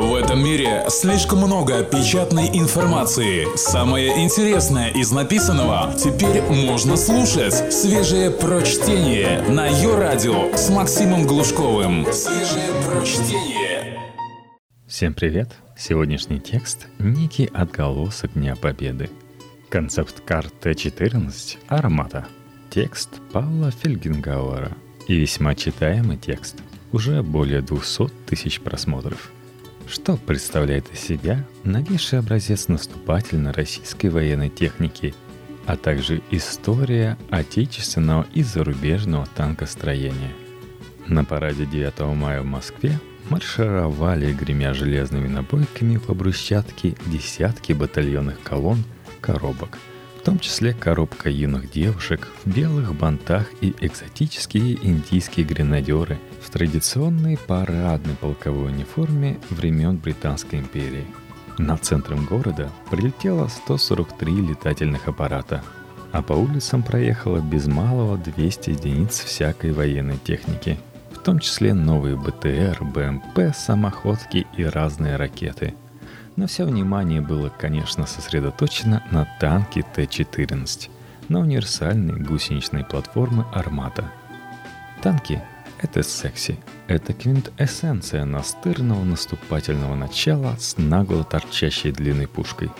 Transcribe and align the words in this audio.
В 0.00 0.14
этом 0.14 0.42
мире 0.42 0.86
слишком 0.88 1.40
много 1.40 1.84
печатной 1.84 2.48
информации. 2.54 3.46
Самое 3.54 4.24
интересное 4.24 4.88
из 4.88 5.12
написанного 5.12 5.92
теперь 5.94 6.40
можно 6.40 6.96
слушать. 6.96 7.70
Свежее 7.70 8.30
прочтение 8.30 9.42
на 9.42 9.66
ее 9.66 9.98
радио 9.98 10.56
с 10.56 10.70
Максимом 10.70 11.26
Глушковым. 11.26 12.06
Свежее 12.14 12.70
прочтение. 12.88 14.00
Всем 14.86 15.12
привет! 15.12 15.50
Сегодняшний 15.76 16.40
текст– 16.40 16.86
некий 16.98 17.50
отголосок 17.52 18.32
Дня 18.32 18.56
Победы. 18.56 19.10
Концепт 19.68 20.22
карты 20.24 20.74
14 20.74 21.58
«Армата». 21.68 22.26
Текст 22.70 23.10
Павла 23.34 23.70
Фельгенгауэра. 23.70 24.72
И 25.08 25.14
весьма 25.14 25.54
читаемый 25.54 26.16
текст. 26.16 26.56
Уже 26.90 27.22
более 27.22 27.60
200 27.60 28.08
тысяч 28.26 28.62
просмотров– 28.62 29.30
что 29.90 30.16
представляет 30.16 30.92
из 30.92 31.00
себя 31.00 31.44
новейший 31.64 32.20
образец 32.20 32.68
наступательной 32.68 33.50
российской 33.50 34.06
военной 34.06 34.48
техники, 34.48 35.14
а 35.66 35.76
также 35.76 36.22
история 36.30 37.18
отечественного 37.30 38.26
и 38.32 38.42
зарубежного 38.42 39.26
танкостроения. 39.34 40.32
На 41.06 41.24
параде 41.24 41.66
9 41.66 42.00
мая 42.14 42.42
в 42.42 42.46
Москве 42.46 43.00
маршировали, 43.28 44.32
гремя 44.32 44.74
железными 44.74 45.28
набойками 45.28 45.96
по 45.96 46.14
брусчатке, 46.14 46.94
десятки 47.06 47.72
батальонных 47.72 48.40
колонн 48.42 48.84
коробок– 49.20 49.78
в 50.20 50.22
том 50.22 50.38
числе 50.38 50.74
коробка 50.74 51.30
юных 51.30 51.70
девушек 51.70 52.28
в 52.44 52.54
белых 52.54 52.94
бантах 52.94 53.46
и 53.62 53.74
экзотические 53.80 54.74
индийские 54.86 55.46
гренадеры 55.46 56.18
в 56.42 56.50
традиционной 56.50 57.38
парадной 57.38 58.16
полковой 58.16 58.66
униформе 58.66 59.38
времен 59.48 59.96
Британской 59.96 60.58
империи. 60.58 61.06
Над 61.56 61.82
центром 61.86 62.26
города 62.26 62.70
прилетело 62.90 63.48
143 63.48 64.42
летательных 64.42 65.08
аппарата, 65.08 65.64
а 66.12 66.20
по 66.20 66.34
улицам 66.34 66.82
проехало 66.82 67.38
без 67.38 67.66
малого 67.66 68.18
200 68.18 68.70
единиц 68.70 69.20
всякой 69.20 69.72
военной 69.72 70.18
техники, 70.18 70.78
в 71.12 71.18
том 71.20 71.38
числе 71.38 71.72
новые 71.72 72.16
БТР, 72.16 72.84
БМП, 72.84 73.54
самоходки 73.56 74.46
и 74.54 74.64
разные 74.64 75.16
ракеты– 75.16 75.72
но 76.40 76.46
все 76.46 76.64
внимание 76.64 77.20
было, 77.20 77.50
конечно, 77.50 78.06
сосредоточено 78.06 79.02
на 79.10 79.26
танке 79.38 79.84
Т-14, 79.94 80.88
на 81.28 81.40
универсальной 81.40 82.18
гусеничной 82.18 82.82
платформы 82.82 83.44
«Армата». 83.52 84.10
Танки— 85.02 85.42
это 85.82 86.02
секси, 86.02 86.58
это 86.86 87.12
квинтэссенция 87.12 88.24
настырного 88.24 89.04
наступательного 89.04 89.94
начала 89.96 90.56
с 90.58 90.78
нагло 90.78 91.24
торчащей 91.24 91.92
длинной 91.92 92.26
пушкой. 92.26 92.70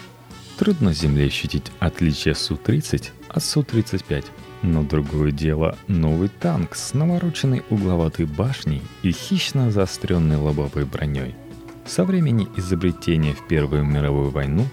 Трудно 0.59 0.95
земле 0.95 1.27
ощутить 1.27 1.71
отличие 1.81 2.35
Су-30 2.35 3.11
от 3.29 3.45
Су-35, 3.45 4.25
но 4.63 4.85
другое 4.85 5.33
дело— 5.33 5.77
новый 5.87 6.31
танк 6.31 6.75
с 6.75 6.95
навороченной 6.95 7.63
угловатой 7.69 8.25
башней 8.25 8.81
и 9.03 9.13
хищно 9.13 9.71
заостренной 9.71 10.37
лобовой 10.37 10.87
броней— 10.87 11.35
со 11.87 12.05
времени 12.05 12.49
изобретения 12.57 13.35
в 13.35 13.47
Первую 13.47 13.85
мировую 13.85 14.31
войну 14.31 14.67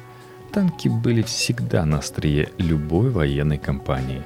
танки 0.52 0.88
были 0.88 1.22
всегда 1.22 1.86
на 1.86 2.00
острие 2.00 2.50
любой 2.58 3.10
военной 3.10 3.58
кампании. 3.58 4.24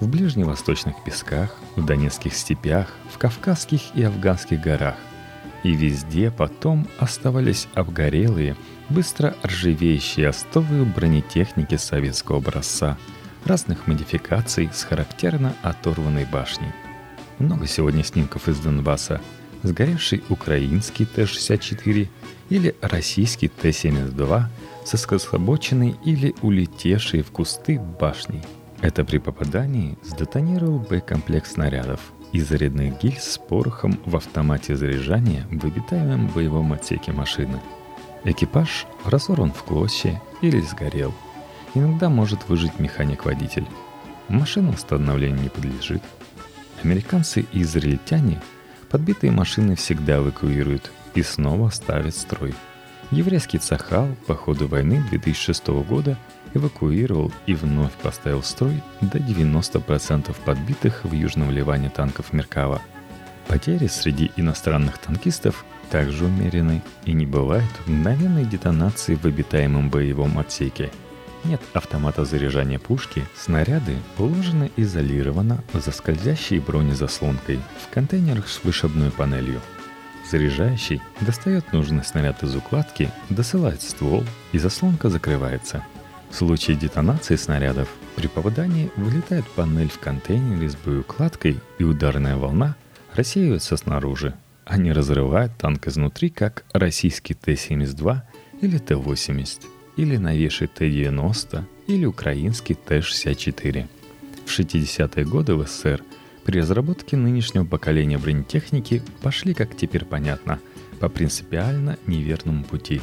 В 0.00 0.08
ближневосточных 0.08 1.02
песках, 1.04 1.56
в 1.76 1.84
донецких 1.84 2.34
степях, 2.34 2.88
в 3.12 3.18
кавказских 3.18 3.80
и 3.94 4.02
афганских 4.02 4.60
горах. 4.60 4.96
И 5.62 5.72
везде 5.72 6.32
потом 6.32 6.88
оставались 6.98 7.68
обгорелые, 7.74 8.56
быстро 8.88 9.36
ржавеющие 9.44 10.28
остовы 10.28 10.84
бронетехники 10.84 11.76
советского 11.76 12.38
образца, 12.38 12.98
разных 13.44 13.86
модификаций 13.86 14.70
с 14.72 14.82
характерно 14.82 15.54
оторванной 15.62 16.24
башней. 16.24 16.72
Много 17.38 17.66
сегодня 17.66 18.02
снимков 18.02 18.48
из 18.48 18.58
Донбасса– 18.58 19.20
сгоревший 19.62 20.22
украинский 20.28 21.06
Т-64 21.06 22.08
или 22.50 22.74
российский 22.80 23.48
Т-72 23.48 24.44
со 24.84 24.96
скособоченной 24.96 25.96
или 26.04 26.34
улетевшей 26.42 27.22
в 27.22 27.30
кусты 27.30 27.78
башней. 27.78 28.42
Это 28.80 29.04
при 29.04 29.18
попадании 29.18 29.96
сдетонировал 30.02 30.80
боекомплект 30.80 31.46
снарядов 31.46 32.00
и 32.32 32.40
зарядных 32.40 33.00
гильз 33.00 33.22
с 33.22 33.38
порохом 33.38 33.98
в 34.04 34.16
автомате 34.16 34.74
заряжания 34.74 35.46
в 35.50 35.64
обитаемом 35.64 36.28
боевом 36.28 36.72
отсеке 36.72 37.12
машины. 37.12 37.60
Экипаж 38.24 38.86
разорван 39.04 39.52
в 39.52 39.62
клочья 39.62 40.20
или 40.40 40.60
сгорел. 40.60 41.14
Иногда 41.74 42.08
может 42.08 42.48
выжить 42.48 42.78
механик-водитель. 42.78 43.66
Машина 44.28 44.72
восстановлению 44.72 45.42
не 45.42 45.48
подлежит. 45.48 46.02
Американцы 46.82 47.46
и 47.52 47.62
израильтяне– 47.62 48.40
Подбитые 48.92 49.32
машины 49.32 49.74
всегда 49.74 50.18
эвакуируют 50.18 50.92
и 51.14 51.22
снова 51.22 51.70
ставят 51.70 52.14
строй. 52.14 52.54
Еврейский 53.10 53.56
Цахал 53.56 54.06
по 54.26 54.34
ходу 54.34 54.68
войны 54.68 55.02
2006 55.08 55.68
года 55.88 56.18
эвакуировал 56.52 57.32
и 57.46 57.54
вновь 57.54 57.92
поставил 57.94 58.42
строй 58.42 58.82
до 59.00 59.16
90% 59.16 60.36
подбитых 60.44 61.04
в 61.04 61.12
Южном 61.12 61.50
Ливане 61.50 61.88
танков 61.88 62.34
Меркава. 62.34 62.82
Потери 63.48 63.86
среди 63.86 64.30
иностранных 64.36 64.98
танкистов 64.98 65.64
также 65.90 66.26
умерены 66.26 66.82
и 67.06 67.14
не 67.14 67.24
бывает 67.24 67.70
мгновенной 67.86 68.44
детонации 68.44 69.14
в 69.14 69.24
обитаемом 69.24 69.88
боевом 69.88 70.38
отсеке– 70.38 70.90
нет 71.44 71.60
автомата 71.72 72.24
заряжания 72.24 72.78
пушки, 72.78 73.24
снаряды 73.36 73.96
уложены 74.18 74.70
изолированно 74.76 75.62
за 75.74 75.92
скользящей 75.92 76.58
бронезаслонкой 76.58 77.60
в 77.80 77.92
контейнерах 77.92 78.48
с 78.48 78.62
вышибной 78.64 79.10
панелью. 79.10 79.60
Заряжающий 80.30 81.02
достает 81.20 81.72
нужный 81.72 82.04
снаряд 82.04 82.42
из 82.42 82.54
укладки, 82.54 83.10
досылает 83.28 83.82
ствол, 83.82 84.24
и 84.52 84.58
заслонка 84.58 85.10
закрывается. 85.10 85.84
В 86.30 86.34
случае 86.36 86.76
детонации 86.76 87.36
снарядов 87.36 87.88
при 88.16 88.28
попадании 88.28 88.90
вылетает 88.96 89.46
панель 89.50 89.90
в 89.90 89.98
контейнере 89.98 90.70
с 90.70 90.76
боеукладкой, 90.76 91.58
и 91.78 91.84
ударная 91.84 92.36
волна 92.36 92.76
рассеивается 93.14 93.76
снаружи, 93.76 94.34
не 94.78 94.92
разрывает 94.92 95.52
танк 95.58 95.88
изнутри, 95.88 96.30
как 96.30 96.64
российский 96.72 97.34
Т-72 97.34 98.20
или 98.62 98.78
Т-80 98.78 99.81
или 99.96 100.16
новейший 100.16 100.68
Т-90 100.68 101.64
или 101.86 102.04
украинский 102.04 102.74
Т-64. 102.74 103.86
В 104.44 104.58
60-е 104.58 105.24
годы 105.24 105.54
в 105.54 105.66
СССР 105.66 106.02
при 106.44 106.58
разработке 106.58 107.16
нынешнего 107.16 107.64
поколения 107.64 108.18
бронетехники 108.18 109.02
пошли, 109.22 109.54
как 109.54 109.76
теперь 109.76 110.04
понятно, 110.04 110.58
по 110.98 111.08
принципиально 111.08 111.98
неверному 112.06 112.64
пути. 112.64 113.00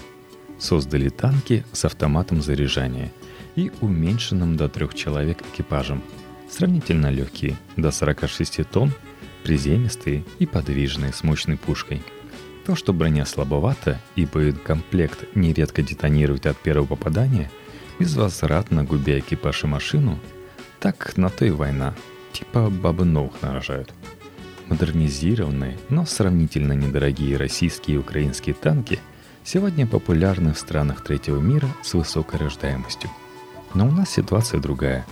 Создали 0.60 1.10
танки 1.10 1.64
с 1.72 1.86
автоматом 1.86 2.42
заряжания 2.42 3.12
и 3.56 3.72
уменьшенным 3.82 4.58
до 4.58 4.68
трех 4.68 4.94
человек 4.94 5.42
экипажем. 5.54 6.04
Сравнительно 6.50 7.10
легкие, 7.10 7.58
до 7.78 7.92
46 7.92 8.68
тонн, 8.70 8.92
приземистые 9.44 10.26
и 10.40 10.46
подвижные 10.46 11.14
с 11.14 11.24
мощной 11.24 11.58
пушкой– 11.58 12.02
то, 12.70 12.76
что 12.76 12.94
броня 12.94 13.26
слабовата 13.26 14.00
и 14.16 14.28
боекомплект 14.28 15.36
нередко 15.36 15.82
детонирует 15.82 16.46
от 16.46 16.56
первого 16.56 16.86
попадания, 16.86 17.50
безвозвратно 17.98 18.84
губя 18.84 19.18
экипаж 19.18 19.64
и 19.64 19.68
машину, 19.68 20.20
так 20.80 21.18
на 21.18 21.32
то 21.32 21.46
и 21.46 21.50
война. 21.50 21.96
Типа 22.32 22.70
бабы 22.70 23.06
новых 23.06 23.42
нарожают. 23.42 23.92
Модернизированные, 24.68 25.80
но 25.90 26.06
сравнительно 26.06 26.74
недорогие 26.74 27.38
российские 27.38 27.96
и 27.96 28.00
украинские 28.00 28.54
танки 28.54 29.00
сегодня 29.44 29.88
популярны 29.88 30.54
в 30.54 30.60
странах 30.60 31.04
третьего 31.04 31.40
мира 31.40 31.70
с 31.82 31.96
высокой 31.96 32.38
рождаемостью. 32.38 33.10
Но 33.74 33.88
у 33.88 33.92
нас 33.92 34.12
ситуация 34.12 34.60
другая. 34.60 35.08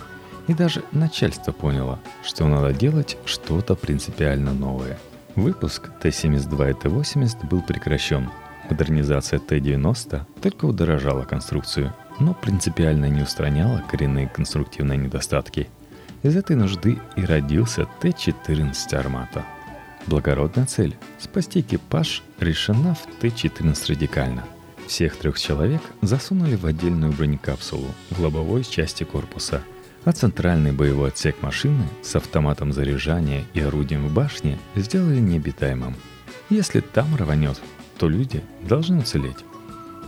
И 0.46 0.54
даже 0.54 0.84
начальство 0.92 1.50
поняло, 1.50 1.98
что 2.22 2.46
надо 2.46 2.72
делать 2.72 3.16
что-то 3.24 3.74
принципиально 3.74 4.54
новое– 4.54 4.96
Выпуск 5.38 5.90
Т-72 6.00 6.70
и 6.70 6.74
Т-80 6.74 7.46
был 7.46 7.62
прекращен. 7.62 8.28
Модернизация 8.68 9.38
Т-90 9.38 10.22
только 10.42 10.64
удорожала 10.64 11.22
конструкцию, 11.22 11.94
но 12.18 12.34
принципиально 12.34 13.04
не 13.08 13.22
устраняла 13.22 13.84
коренные 13.88 14.26
конструктивные 14.26 14.98
недостатки. 14.98 15.68
Из 16.24 16.36
этой 16.36 16.56
нужды 16.56 16.98
и 17.14 17.24
родился 17.24 17.86
Т-14 18.00 18.96
«Армата». 18.96 19.44
Благородная 20.08 20.66
цель– 20.66 20.96
спасти 21.20 21.60
экипаж 21.60 22.24
решена 22.40 22.96
в 22.96 23.20
Т-14 23.20 23.90
радикально. 23.90 24.44
Всех 24.88 25.14
трех 25.14 25.38
человек 25.38 25.82
засунули 26.02 26.56
в 26.56 26.66
отдельную 26.66 27.12
бронекапсулу 27.12 27.94
в 28.10 28.18
лобовой 28.18 28.64
части 28.64 29.04
корпуса– 29.04 29.62
а 30.04 30.12
центральный 30.12 30.72
боевой 30.72 31.08
отсек 31.08 31.42
машины 31.42 31.84
с 32.02 32.16
автоматом 32.16 32.72
заряжания 32.72 33.44
и 33.54 33.60
орудием 33.60 34.06
в 34.06 34.12
башне 34.12 34.58
сделали 34.74 35.20
необитаемым. 35.20 35.96
Если 36.50 36.80
там 36.80 37.14
рванет, 37.16 37.60
то 37.98 38.08
люди 38.08 38.42
должны 38.62 39.00
уцелеть. 39.00 39.44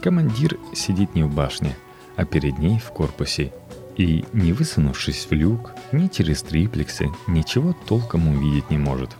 Командир 0.02 0.58
сидит 0.74 1.14
не 1.14 1.24
в 1.24 1.34
башне, 1.34 1.76
а 2.16 2.24
перед 2.24 2.58
ней 2.58 2.78
в 2.78 2.90
корпусе. 2.90 3.52
И, 3.96 4.24
не 4.32 4.52
высунувшись 4.52 5.26
в 5.28 5.32
люк, 5.32 5.72
ни 5.92 6.08
через 6.08 6.42
триплексы, 6.42 7.10
ничего 7.26 7.76
толком 7.86 8.28
увидеть 8.28 8.70
не 8.70 8.78
может. 8.78 9.10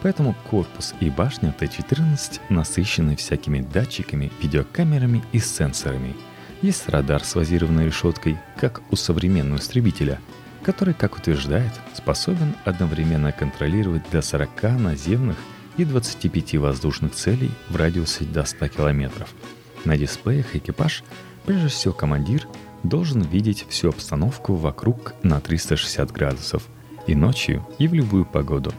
Поэтому 0.00 0.34
корпус 0.50 0.94
и 1.00 1.10
башня 1.10 1.52
Т-14 1.52 2.40
насыщены 2.48 3.16
всякими 3.16 3.60
датчиками, 3.60 4.32
видеокамерами 4.40 5.22
и 5.32 5.38
сенсорами. 5.38 6.16
Есть 6.62 6.88
радар 6.88 7.22
с 7.24 7.34
лазированной 7.34 7.86
решеткой, 7.86 8.38
как 8.56 8.82
у 8.90 8.96
современного 8.96 9.58
истребителя, 9.58 10.20
который, 10.62 10.94
как 10.94 11.16
утверждает, 11.16 11.72
способен 11.94 12.54
одновременно 12.64 13.32
контролировать 13.32 14.08
до 14.10 14.22
40 14.22 14.62
наземных 14.78 15.36
и 15.76 15.84
25 15.84 16.54
воздушных 16.54 17.12
целей 17.12 17.50
в 17.68 17.76
радиусе 17.76 18.24
до 18.24 18.44
100 18.44 18.68
километров– 18.68 19.28
на 19.84 19.96
дисплеях 19.98 20.54
экипаж, 20.54 21.02
прежде 21.44 21.68
всего 21.68 21.92
командир, 21.92 22.46
должен 22.84 23.22
видеть 23.22 23.66
всю 23.68 23.88
обстановку 23.88 24.54
вокруг 24.54 25.14
на 25.22 25.40
360 25.40 26.10
градусов 26.12 26.68
и 27.06 27.14
ночью, 27.14 27.66
и 27.78 27.88
в 27.88 27.94
любую 27.94 28.24
погоду. 28.24 28.72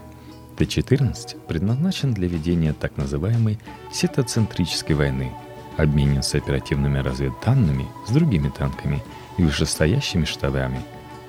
Т-14 0.58 1.46
предназначен 1.48 2.14
для 2.14 2.28
ведения 2.28 2.74
так 2.74 2.96
называемой 2.96 3.60
сетоцентрической 3.92 4.96
войны, 4.96 5.32
обмениваться 5.78 6.38
оперативными 6.38 7.00
разведданными 7.00 7.88
с 8.08 8.12
другими 8.12 8.50
танками 8.50 9.04
и 9.38 9.44
вышестоящими 9.44 10.26
штабами, 10.26 10.82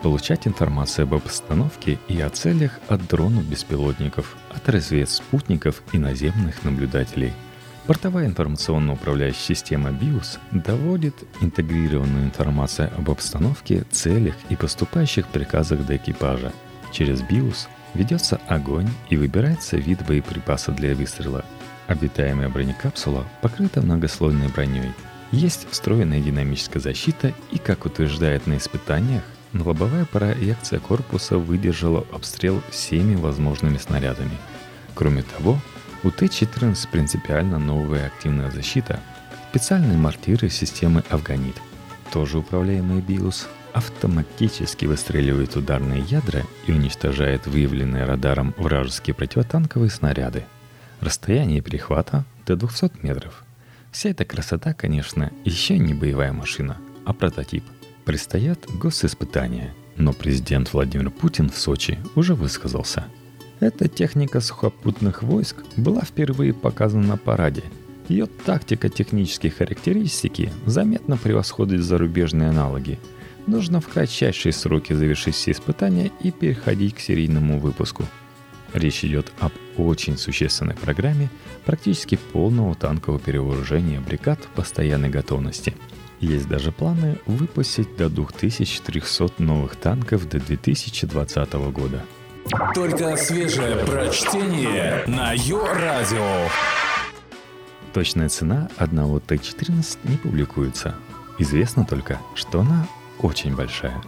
получать 0.02 0.46
информацию 0.46 1.05
об 1.05 1.14
обстановке 1.14 1.99
и 2.08 2.20
о 2.20 2.31
целях 2.31 2.79
от 2.88 3.06
дронов-беспилотников, 3.06 4.37
от 4.50 4.69
разведспутников 4.69 5.82
и 5.93 5.99
наземных 5.99 6.64
наблюдателей– 6.64 7.32
Бортовая 7.87 8.26
информационно-управляющая 8.26 9.55
система 9.55 9.91
BIOS 9.91 10.38
доводит 10.52 11.14
интегрированную 11.43 12.25
информацию 12.25 12.91
об 12.96 13.11
обстановке, 13.11 13.85
целях 13.91 14.35
и 14.49 14.56
поступающих 14.56 15.29
приказах 15.29 15.85
до 15.85 15.96
экипажа. 15.96 16.52
Через 16.93 17.20
BIOS 17.20 17.69
ведется 17.93 18.41
огонь 18.49 18.88
и 19.11 19.19
выбирается 19.19 19.76
вид 19.76 20.05
боеприпаса 20.06 20.73
для 20.73 20.94
выстрела. 20.94 21.44
Обитаемая 21.87 22.49
бронекапсула 22.49 23.25
покрыта 23.43 23.83
многослойной 23.83 24.49
броней. 24.49 24.93
Есть 25.33 25.67
встроенная 25.71 26.21
динамическая 26.21 26.81
защита 26.81 27.35
и, 27.51 27.59
как 27.59 27.85
утверждает 27.85 28.47
на 28.47 28.57
испытаниях, 28.57 29.23
лобовая 29.53 30.05
проекция 30.05 30.81
корпуса 30.81 31.39
выдержала 31.39 32.07
обстрел 32.13 32.63
всеми 32.71 33.17
возможными 33.17 33.79
снарядами. 33.79 34.37
Кроме 34.95 35.23
того, 35.23 35.59
у 36.03 36.11
Т-14 36.11 36.89
принципиально 36.91 37.59
новая 37.59 38.07
активная 38.07 38.51
защита. 38.51 39.01
Специальные 39.51 39.97
мортиры 39.97 40.51
системы 40.51 41.03
«Афганит», 41.11 41.57
тоже 42.13 42.39
управляемые 42.39 43.01
БИОС, 43.01 43.49
автоматически 43.73 44.87
выстреливает 44.87 45.57
ударные 45.57 46.01
ядра 46.03 46.43
и 46.67 46.73
уничтожает 46.73 47.47
выявленные 47.47 48.05
радаром 48.05 48.55
вражеские 48.57 49.15
противотанковые 49.15 49.91
снаряды. 49.91 50.45
Расстояние 51.05 51.61
перехвата 51.61 52.25
до 52.47 52.56
200 52.56 53.05
метров. 53.05 53.45
Вся 53.93 54.11
эта 54.11 54.25
красота, 54.25 54.73
конечно, 54.73 55.31
еще 55.45 55.79
не 55.79 55.93
боевая 55.93 56.33
машина, 56.33 56.79
а 57.05 57.12
прототип. 57.12 57.65
Предстоят 58.05 58.59
госиспытания, 58.81 59.75
но 59.97 60.12
президент 60.12 60.73
Владимир 60.73 61.11
Путин 61.11 61.51
в 61.51 61.59
Сочи 61.59 61.99
уже 62.17 62.35
высказался– 62.35 63.05
эта 63.61 63.89
техника 63.89 64.41
сухопутных 64.41 65.23
войск 65.23 65.56
была 65.77 66.03
впервые 66.03 66.53
показана 66.53 67.06
на 67.06 67.17
параде. 67.17 67.62
Ее 68.09 68.27
тактико-технические 68.27 69.53
характеристики 69.53 70.53
заметно 70.67 71.17
превосходят 71.17 71.81
зарубежные 71.81 72.51
аналоги. 72.51 72.99
Нужно 73.47 73.81
в 73.81 73.89
кратчайшие 73.89 74.53
сроки 74.53 74.93
завершить 74.93 75.35
все 75.35 75.53
испытания 75.53 76.11
и 76.21 76.31
переходить 76.31 76.95
к 76.95 77.01
серийному 77.01 77.59
выпуску. 77.59 78.05
Речь 78.75 79.05
идет 79.05 79.33
об 79.39 79.53
очень 79.76 80.17
существенной 80.17 80.75
программе 80.75 81.31
практически 81.65 82.17
полного 82.32 82.75
танкового 82.75 83.21
перевооружения 83.21 84.00
бригад 84.00 84.41
постоянной 84.55 85.09
готовности. 85.09 85.75
Есть 86.21 86.49
даже 86.49 86.73
планы 86.73 87.19
выпустить 87.26 87.97
до 87.97 88.09
2300 88.09 89.43
новых 89.43 89.76
танков 89.76 90.29
до 90.29 90.38
2020 90.38 91.53
года. 91.73 92.05
Только 92.75 93.17
свежее 93.17 93.76
прочтение 93.87 95.05
на 95.06 95.32
Йо-Радио. 95.32 96.49
Точная 97.93 98.29
цена 98.29 98.69
одного 98.77 99.20
Т-14 99.20 99.99
не 100.05 100.17
публикуется. 100.17 100.94
Известно 101.38 101.85
только, 101.85 102.20
что 102.35 102.61
она 102.61 102.87
очень 103.20 103.56
большая. 103.56 104.00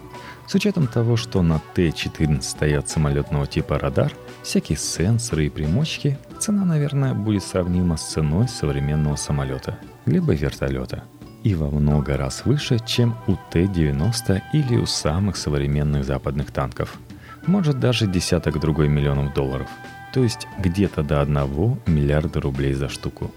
С 0.46 0.54
учетом 0.54 0.87
того, 0.87 1.16
что 1.16 1.43
на 1.43 1.60
Т-14 1.75 2.43
стоят 2.43 2.88
самолетного 2.88 3.46
типа 3.46 3.78
радар, 3.78 4.12
всякие 4.43 4.78
сенсоры 4.78 5.46
и 5.46 5.50
примочки, 5.50 6.19
цена, 6.38 6.64
наверное, 6.64 7.14
будет 7.14 7.43
сравнима 7.43 7.96
с 7.96 8.02
ценой 8.02 8.48
современного 8.48 9.16
самолета, 9.16 9.78
либо 10.04 10.34
вертолета. 10.34 11.04
И 11.43 11.54
во 11.54 11.70
много 11.70 12.16
раз 12.16 12.44
выше, 12.44 12.78
чем 12.84 13.16
у 13.26 13.37
Т-90 13.50 14.43
или 14.52 14.76
у 14.76 14.87
самых 14.87 15.37
современных 15.37 16.04
западных 16.04 16.50
танков– 16.50 16.96
может 17.46 17.78
даже 17.78 18.06
десяток 18.06 18.60
другой 18.60 18.88
миллионов 18.88 19.32
долларов, 19.34 19.69
то 20.12 20.22
есть 20.22 20.46
где-то 20.58 21.02
до 21.02 21.20
одного 21.20 21.78
миллиарда 21.87 22.40
рублей 22.40 22.75
за 22.75 22.88
штуку. 22.88 23.31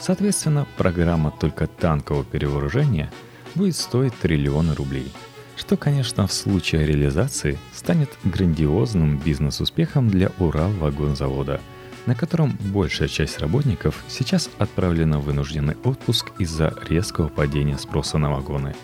Соответственно, 0.00 0.66
программа 0.76 1.30
только 1.30 1.66
танкового 1.66 2.24
перевооружения 2.24 3.10
будет 3.54 3.76
стоить 3.76 4.14
триллионы 4.18 4.74
рублей, 4.74 5.12
что, 5.56 5.76
конечно, 5.76 6.26
в 6.26 6.32
случае 6.32 6.86
реализации 6.86 7.58
станет 7.74 8.10
грандиозным 8.24 9.18
бизнес-успехом 9.18 10.08
для 10.08 10.30
Урал-вагонзавода, 10.38 11.60
на 12.06 12.14
котором 12.14 12.56
большая 12.60 13.08
часть 13.08 13.38
работников 13.38 14.02
сейчас 14.08 14.50
отправлена 14.58 15.18
в 15.18 15.24
вынужденный 15.24 15.76
отпуск 15.84 16.32
из-за 16.38 16.74
резкого 16.88 17.28
падения 17.28 17.78
спроса 17.78 18.18
на 18.18 18.30
вагоны. 18.30 18.74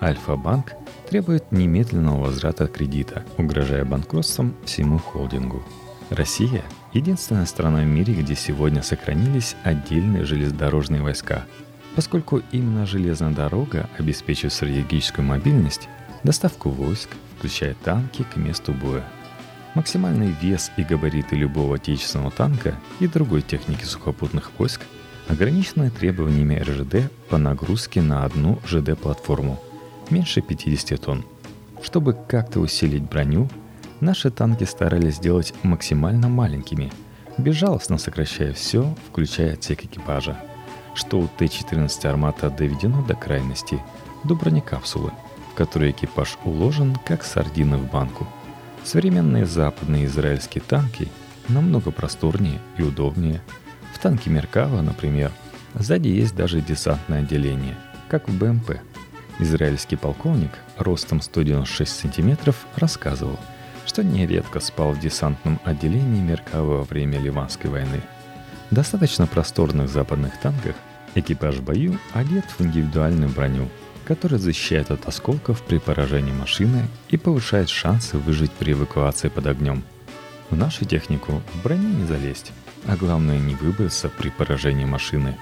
Альфа-банк 0.00 0.74
требует 1.10 1.50
немедленного 1.50 2.26
возврата 2.26 2.68
кредита, 2.68 3.24
угрожая 3.36 3.84
банкротством 3.84 4.54
всему 4.64 4.98
холдингу. 4.98 5.62
Россия– 6.10 6.62
единственная 6.92 7.46
страна 7.46 7.80
в 7.80 7.86
мире, 7.86 8.14
где 8.14 8.34
сегодня 8.34 8.82
сохранились 8.82 9.56
отдельные 9.64 10.24
железнодорожные 10.24 11.02
войска, 11.02 11.44
поскольку 11.96 12.42
именно 12.52 12.86
железная 12.86 13.32
дорога 13.32 13.90
обеспечивает 13.98 14.52
стратегическую 14.52 15.26
мобильность, 15.26 15.88
доставку 16.24 16.70
войск, 16.70 17.10
включая 17.36 17.74
танки 17.74 18.24
к 18.24 18.36
месту 18.36 18.72
боя. 18.72 19.04
Максимальный 19.74 20.34
вес 20.40 20.72
и 20.76 20.82
габариты 20.82 21.36
любого 21.36 21.76
отечественного 21.76 22.30
танка 22.30 22.74
и 23.00 23.06
другой 23.06 23.42
техники 23.42 23.84
сухопутных 23.84 24.50
войск 24.58 24.82
ограничены 25.28 25.90
требованиями 25.90 26.58
РЖД 26.58 27.10
по 27.28 27.38
нагрузке 27.38 28.02
на 28.02 28.24
одну 28.24 28.58
ЖД-платформу– 28.66 29.62
меньше 30.10 30.40
50 30.40 31.00
тонн. 31.00 31.24
Чтобы 31.82 32.16
как-то 32.26 32.60
усилить 32.60 33.02
броню, 33.02 33.48
наши 34.00 34.30
танки 34.30 34.64
старались 34.64 35.16
сделать 35.16 35.54
максимально 35.62 36.28
маленькими, 36.28 36.90
безжалостно 37.36 37.98
сокращая 37.98 38.52
все, 38.52 38.94
включая 39.08 39.54
отсек 39.54 39.84
экипажа, 39.84 40.36
что 40.94 41.20
у 41.20 41.28
Т-14 41.28 42.08
«Армата» 42.08 42.50
доведено 42.50 43.04
до 43.06 43.14
крайности, 43.14 43.80
до 44.24 44.34
бронекапсулы, 44.34 45.12
в 45.58 45.60
которой 45.60 45.90
экипаж 45.90 46.38
уложен 46.44 46.96
как 47.04 47.24
сардины 47.24 47.78
в 47.78 47.90
банку. 47.90 48.28
Современные 48.84 49.44
западные 49.44 50.04
израильские 50.04 50.62
танки 50.62 51.08
намного 51.48 51.90
просторнее 51.90 52.60
и 52.76 52.82
удобнее. 52.82 53.42
В 53.92 53.98
танке 53.98 54.30
Меркава, 54.30 54.82
например, 54.82 55.32
сзади 55.74 56.06
есть 56.06 56.36
даже 56.36 56.60
десантное 56.60 57.22
отделение, 57.22 57.74
как 58.08 58.28
в 58.28 58.38
БМП– 58.38 58.78
Израильский 59.40 59.96
полковник 59.96 60.50
ростом 60.76 61.20
196 61.20 61.90
сантиметров 61.90 62.66
рассказывал, 62.76 63.38
что 63.84 64.04
нередко 64.04 64.60
спал 64.60 64.92
в 64.92 65.00
десантном 65.00 65.58
отделении 65.64 66.20
Меркава 66.20 66.78
во 66.78 66.84
время 66.84 67.18
Ливанской 67.18 67.68
войны. 67.68 68.00
В 68.70 68.74
достаточно 68.76 69.26
просторных 69.26 69.88
западных 69.88 70.38
танках 70.40 70.76
экипаж 71.16 71.56
в 71.56 71.64
бою 71.64 71.98
одет 72.12 72.44
в 72.44 72.60
индивидуальную 72.60 73.28
броню, 73.28 73.68
которая 74.08 74.40
защищает 74.40 74.90
от 74.90 75.06
осколков 75.06 75.62
при 75.62 75.76
поражении 75.76 76.32
машины 76.32 76.88
и 77.10 77.18
повышает 77.18 77.68
шансы 77.68 78.16
выжить 78.16 78.50
при 78.52 78.72
эвакуации 78.72 79.28
под 79.28 79.46
огнем. 79.46 79.84
В 80.48 80.56
нашу 80.56 80.86
технику 80.86 81.42
в 81.52 81.62
броню 81.62 81.90
не 81.90 82.06
залезть, 82.06 82.52
а 82.86 82.96
главное 82.96 83.38
не 83.38 83.54
выбраться 83.54 84.08
при 84.08 84.30
поражении 84.30 84.86
машины. 84.86 85.36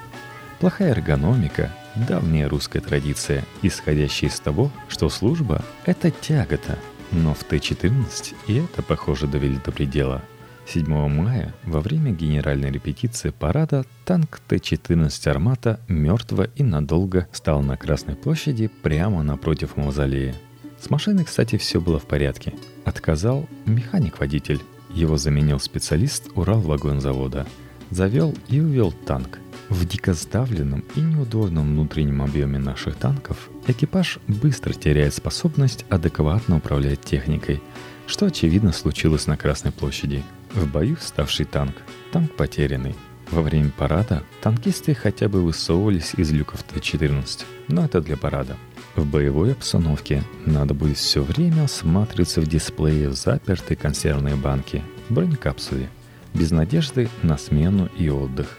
Плохая 0.59 0.91
эргономика 0.91 1.73
давняя 1.95 2.49
русская 2.49 2.81
традиция, 2.81 3.45
исходящая 3.63 4.31
из 4.31 4.41
того, 4.41 4.73
что 4.89 5.09
служба— 5.11 5.65
это 5.85 6.11
тягота. 6.11 6.77
Но 7.13 7.35
в 7.35 7.45
Т-14 7.45 8.35
и 8.49 8.57
это, 8.57 8.83
похоже, 8.83 9.29
довели 9.29 9.59
до 9.65 9.71
предела. 9.71 10.23
7 10.67 11.09
мая 11.09 11.55
во 11.65 11.81
время 11.81 12.11
генеральной 12.11 12.73
репетиции 12.73 13.31
парада 13.31 13.85
танк 14.05 14.41
Т-14 14.49 15.31
«Армата» 15.31 15.79
мертво 15.87 16.49
и 16.57 16.65
надолго 16.65 17.29
стал 17.31 17.63
на 17.63 17.77
Красной 17.77 18.17
площади 18.17 18.69
прямо 18.83 19.23
напротив 19.23 19.77
мавзолея. 19.77 20.35
С 20.81 20.91
машиной, 20.91 21.25
кстати, 21.25 21.57
все 21.57 21.81
было 21.81 22.01
в 22.01 22.07
порядке. 22.07 22.53
Отказал 22.85 23.49
механик-водитель. 23.65 24.61
Его 24.91 25.17
заменил 25.17 25.61
специалист 25.61 26.29
Уралвагонзавода. 26.35 27.47
Завел 27.91 28.35
и 28.49 28.61
увел 28.61 28.91
танк. 28.91 29.39
В 29.69 29.87
дико 29.87 30.15
сдавленном 30.15 30.85
и 30.97 31.01
неудобном 31.01 31.69
внутреннем 31.69 32.23
объеме 32.23 32.59
наших 32.59 32.97
танков 32.97 33.51
экипаж 33.69 34.19
быстро 34.27 34.73
теряет 34.73 35.15
способность 35.15 35.85
адекватно 35.91 36.57
управлять 36.57 37.01
техникой, 37.03 37.63
что 38.07 38.27
очевидно 38.27 38.73
случилось 38.73 39.29
на 39.29 39.37
Красной 39.37 39.71
площади– 39.71 40.25
в 40.57 40.67
бою 40.67 40.97
вставший 40.97 41.47
танк. 41.47 41.75
Танк 42.13 42.35
потерянный. 42.35 42.95
Во 43.31 43.43
время 43.43 43.71
парада 43.77 44.23
танкисты 44.41 44.95
хотя 44.95 45.29
бы 45.29 45.43
высовывались 45.43 46.15
из 46.17 46.33
люков 46.33 46.63
Т-14, 46.63 47.45
но 47.69 47.85
это 47.85 48.01
для 48.01 48.17
парада. 48.17 48.57
В 48.95 49.05
боевой 49.05 49.53
обстановке 49.53 50.23
надо 50.47 50.75
будет 50.75 50.97
все 50.97 51.23
время 51.23 51.65
осматриваться 51.65 52.41
в 52.41 52.47
дисплее 52.47 53.09
в 53.09 53.15
запертой 53.15 53.77
консервной 53.77 54.37
банке, 54.37 54.83
бронекапсуле, 55.09 55.91
без 56.35 56.51
надежды 56.51 57.09
на 57.23 57.37
смену 57.37 57.91
и 57.99 58.09
отдых. 58.09 58.59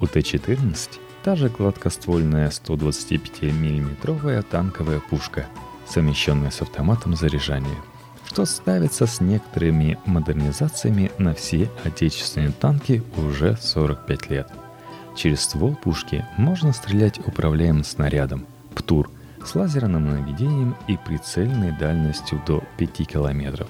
У 0.00 0.06
Т-14 0.06 0.98
та 1.22 1.36
же 1.36 1.48
гладкоствольная 1.48 2.50
125 2.50 3.42
миллиметровая 3.52 4.42
танковая 4.42 5.00
пушка, 5.00 5.46
совмещенная 5.88 6.50
с 6.50 6.60
автоматом 6.60 7.16
заряжания– 7.16 7.78
что 8.28 8.44
ставится 8.44 9.06
с 9.06 9.20
некоторыми 9.22 9.98
модернизациями 10.04 11.10
на 11.16 11.34
все 11.34 11.70
отечественные 11.84 12.52
танки 12.52 13.02
уже 13.16 13.56
45 13.56 14.30
лет. 14.30 14.48
Через 15.16 15.40
ствол 15.40 15.74
пушки 15.74 16.26
можно 16.36 16.74
стрелять 16.74 17.18
управляемым 17.26 17.84
снарядом 17.84 18.46
«ПТУР» 18.74 19.10
с 19.42 19.54
лазерным 19.54 20.10
наведением 20.10 20.76
и 20.88 20.98
прицельной 20.98 21.72
дальностью 21.72 22.40
до 22.46 22.62
5 22.76 23.08
километров, 23.08 23.68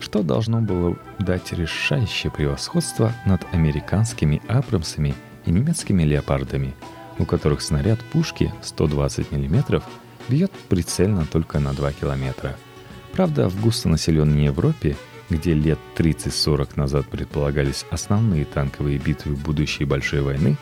что 0.00 0.24
должно 0.24 0.60
было 0.60 0.98
дать 1.20 1.52
решающее 1.52 2.32
превосходство 2.32 3.12
над 3.24 3.42
американскими 3.54 4.42
«Абрамсами» 4.48 5.14
и 5.46 5.52
немецкими 5.52 6.02
«Леопардами», 6.02 6.74
у 7.20 7.24
которых 7.24 7.62
снаряд 7.62 8.00
пушки 8.00 8.52
120 8.62 9.30
мм 9.30 9.80
бьет 10.28 10.50
прицельно 10.68 11.24
только 11.24 11.60
на 11.60 11.72
2 11.72 11.92
километра– 11.92 12.56
Правда, 13.12 13.48
в 13.48 13.60
густонаселенной 13.60 14.44
Европе, 14.44 14.96
где 15.28 15.54
лет 15.54 15.78
30-40 15.96 16.70
назад 16.76 17.06
предполагались 17.06 17.84
основные 17.90 18.44
танковые 18.44 18.98
битвы 18.98 19.34
будущей 19.34 19.84
большой 19.84 20.22
войны, 20.22 20.56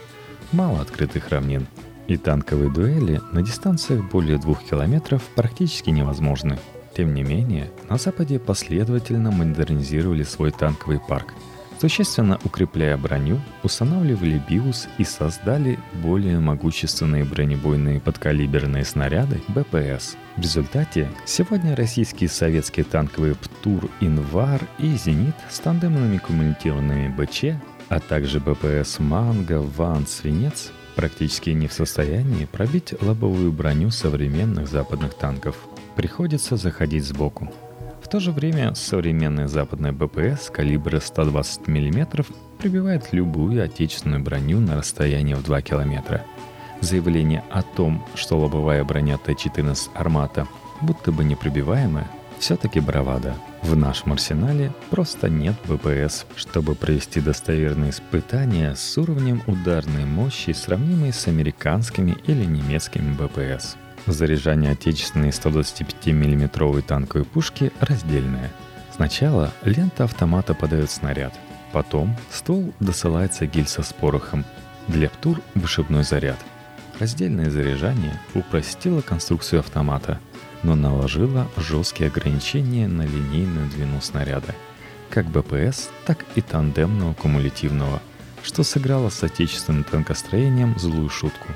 мало 0.53 0.81
открытых 0.81 1.29
равнин, 1.29 1.67
и 2.09 2.17
танковые 2.17 2.71
дуэли 2.71 3.21
на 3.33 3.43
дистанциях 3.43 4.11
более 4.11 4.39
двух 4.39 4.65
километров 4.65 5.23
практически 5.37 5.91
невозможны. 5.91 6.59
Тем 6.97 7.15
не 7.15 7.23
менее, 7.23 7.71
на 7.89 7.99
Западе 7.99 8.41
последовательно 8.41 9.31
модернизировали 9.31 10.25
свой 10.25 10.51
танковый 10.51 10.99
парк– 10.99 11.35
Существенно 11.81 12.39
укрепляя 12.45 12.99
броню, 12.99 13.41
устанавливали 13.63 14.43
БИУС 14.51 14.87
и 14.99 15.05
создали 15.05 15.79
более 16.03 16.39
могущественные 16.39 17.25
бронебойные 17.25 18.01
подкалиберные 18.01 18.85
снаряды 18.85 19.41
БПС. 19.49 20.17
В 20.37 20.43
результате 20.43 21.09
сегодня 21.25 21.75
российские 21.75 22.29
советские 22.29 22.85
танковые 22.85 23.35
ПТУР 23.35 23.89
«Инвар» 24.01 24.61
и 24.79 24.89
«Зенит» 24.89 25.35
с 25.49 25.59
тандемными 25.61 26.19
кумулятивными 26.19 27.09
БЧ, 27.17 27.59
а 27.89 27.99
также 27.99 28.41
БПС 28.41 28.99
«Манго», 28.99 29.63
«Ван», 29.63 30.07
«Свинец» 30.07 30.73
практически 30.97 31.49
не 31.49 31.67
в 31.67 31.73
состоянии 31.73 32.45
пробить 32.45 32.93
лобовую 33.01 33.53
броню 33.53 33.91
современных 33.91 34.69
западных 34.69 35.15
танков. 35.15 35.57
Приходится 35.97 36.59
заходить 36.59 37.07
сбоку 37.07 37.51
то 38.11 38.19
же 38.19 38.33
время 38.33 38.75
современная 38.75 39.47
западная 39.47 39.93
БПС 39.93 40.51
калибра 40.51 40.99
120 40.99 41.69
мм 41.69 42.25
пробивает 42.59 43.13
любую 43.13 43.63
отечественную 43.63 44.21
броню 44.21 44.59
на 44.59 44.77
расстоянии 44.77 45.35
в 45.35 45.45
2 45.45 45.63
км. 45.63 46.25
Заявление 46.81 47.45
о 47.51 47.63
том, 47.63 48.05
что 48.17 48.37
лобовая 48.37 48.83
броня 48.83 49.17
Т-14 49.17 49.91
«Армата» 49.95 50.49
будто 50.81 51.13
бы 51.13 51.23
непробиваемая, 51.23 52.11
все-таки 52.41 52.81
бравада. 52.81 53.37
В 53.63 53.77
нашем 53.77 54.15
арсенале 54.15 54.73
просто 54.89 55.29
нет 55.29 55.55
БПС, 55.69 56.27
чтобы 56.35 56.75
провести 56.75 57.21
достоверные 57.21 57.91
испытания 57.91 58.75
с 58.75 58.99
уровнем 58.99 59.43
ударной 59.47 60.07
мощи, 60.07 60.51
сравнимой 60.51 61.13
с 61.13 61.29
американскими 61.29 62.17
или 62.27 62.45
немецкими 62.45 63.15
БПС. 63.15 63.77
Заряжание 64.11 64.73
отечественной 64.73 65.33
125 65.33 66.07
миллиметровой 66.09 66.83
танковой 66.83 67.25
пушки 67.25 67.73
раздельное. 67.81 68.51
Сначала 68.95 69.53
лента 69.65 70.05
автомата 70.05 70.53
подает 70.53 70.91
снаряд, 70.91 71.33
потом 71.73 72.17
ствол 72.31 72.75
досылается 72.81 73.47
гильза 73.47 73.83
с 73.83 73.93
порохом. 73.93 74.45
Для 74.89 75.09
ПТУР 75.09 75.41
вышибной 75.55 76.03
заряд. 76.03 76.39
Раздельное 76.99 77.51
заряжание 77.51 78.21
упростило 78.35 79.01
конструкцию 79.01 79.61
автомата, 79.61 80.19
но 80.65 80.75
наложило 80.75 81.49
жесткие 81.57 82.09
ограничения 82.09 82.89
на 82.89 83.03
линейную 83.03 83.71
длину 83.71 84.01
снаряда, 84.01 84.55
как 85.09 85.27
БПС, 85.27 85.89
так 86.05 86.27
и 86.35 86.41
тандемного 86.41 87.15
кумулятивного, 87.15 88.03
что 88.43 88.65
сыграло 88.65 89.09
с 89.09 89.23
отечественным 89.23 89.85
танкостроением 89.85 90.79
злую 90.79 91.09
шутку. 91.09 91.49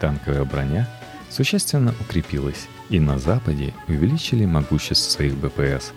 Танковая 0.00 0.44
броня 0.44 0.88
существенно 1.30 1.94
укрепилась, 2.00 2.68
и 2.90 3.00
на 3.00 3.18
Западе 3.18 3.74
увеличили 3.86 4.44
могущество 4.44 5.10
своих 5.10 5.34
БПС, 5.34 5.92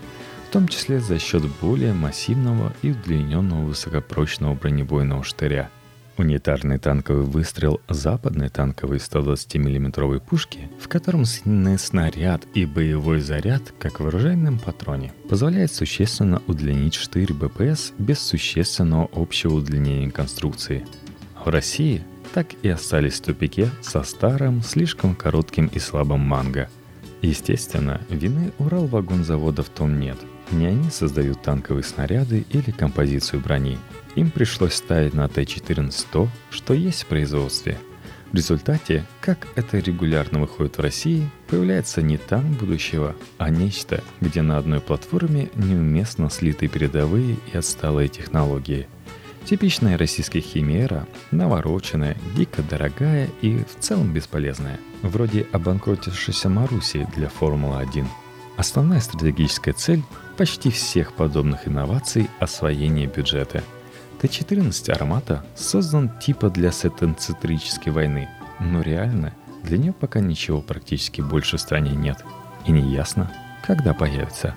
в 0.49 0.51
том 0.51 0.67
числе 0.67 0.99
за 0.99 1.19
счет 1.19 1.43
более 1.61 1.93
массивного 1.93 2.73
и 2.81 2.91
удлиненного 2.91 3.65
высокопрочного 3.67 4.55
бронебойного 4.55 5.23
штыря. 5.23 5.69
Унитарный 6.17 6.77
танковый 6.77 7.23
выстрел 7.23 7.79
западной 7.87 8.49
танковой 8.49 8.99
120 8.99 9.55
миллиметровой 9.55 10.19
пушки, 10.19 10.69
в 10.79 10.87
котором 10.87 11.25
снаряд 11.25 12.43
и 12.53 12.65
боевой 12.65 13.21
заряд, 13.21 13.73
как 13.79 13.99
в 13.99 14.05
оружейном 14.05 14.59
патроне, 14.59 15.13
позволяет 15.29 15.73
существенно 15.73 16.41
удлинить 16.47 16.95
штырь 16.95 17.33
БПС 17.33 17.93
без 17.97 18.19
существенного 18.19 19.09
общего 19.13 19.53
удлинения 19.53 20.11
конструкции. 20.11 20.85
В 21.43 21.47
России 21.47 22.03
так 22.33 22.47
и 22.61 22.69
остались 22.69 23.19
в 23.19 23.23
тупике 23.23 23.69
со 23.81 24.03
старым, 24.03 24.61
слишком 24.61 25.15
коротким 25.15 25.67
и 25.67 25.79
слабым 25.79 26.21
манго. 26.21 26.69
Естественно, 27.21 28.01
вины 28.09 28.51
Уралвагонзавода 28.57 29.63
в 29.63 29.69
том 29.69 29.99
нет. 29.99 30.17
Не 30.51 30.67
они 30.67 30.89
создают 30.89 31.41
танковые 31.41 31.83
снаряды 31.83 32.45
или 32.49 32.71
композицию 32.71 33.41
брони. 33.41 33.77
Им 34.15 34.31
пришлось 34.31 34.73
ставить 34.73 35.13
на 35.13 35.27
Т-14 35.27 36.05
то, 36.11 36.27
что 36.49 36.73
есть 36.73 37.03
в 37.03 37.05
производстве. 37.07 37.77
В 38.31 38.35
результате, 38.35 39.05
как 39.19 39.47
это 39.55 39.79
регулярно 39.79 40.39
выходит 40.39 40.77
в 40.77 40.81
России, 40.81 41.29
появляется 41.49 42.01
не 42.01 42.17
танк 42.17 42.59
будущего, 42.59 43.15
а 43.37 43.49
нечто, 43.49 44.03
где 44.21 44.41
на 44.41 44.57
одной 44.57 44.79
платформе 44.79 45.49
неуместно 45.55 46.29
слиты 46.29 46.67
передовые 46.69 47.37
и 47.51 47.57
отсталые 47.57 48.07
технологии– 48.07 48.87
Типичная 49.45 49.97
российская 49.97 50.39
химера, 50.39 51.07
навороченная, 51.31 52.15
дико 52.35 52.61
дорогая 52.61 53.27
и 53.41 53.57
в 53.57 53.79
целом 53.79 54.13
бесполезная. 54.13 54.79
Вроде 55.01 55.47
обанкротившейся 55.51 56.47
Маруси 56.47 57.07
для 57.15 57.27
Формулы-1. 57.27 58.05
Основная 58.57 58.99
стратегическая 58.99 59.73
цель 59.73 60.03
почти 60.37 60.69
всех 60.69 61.13
подобных 61.13 61.67
инноваций– 61.67 62.29
освоение 62.39 63.07
бюджета. 63.07 63.63
Т-14 64.21 64.91
«Армата» 64.91 65.43
создан 65.55 66.09
типа 66.19 66.51
для 66.51 66.71
сеттенцентрической 66.71 67.91
войны, 67.91 68.29
но 68.59 68.81
реально 68.81 69.33
для 69.63 69.79
нее 69.79 69.93
пока 69.93 70.19
ничего 70.19 70.61
практически 70.61 71.21
больше 71.21 71.57
в 71.57 71.61
стране 71.61 71.91
нет. 71.95 72.23
И 72.67 72.71
не 72.71 72.93
ясно, 72.93 73.31
когда 73.65 73.95
появится. 73.95 74.55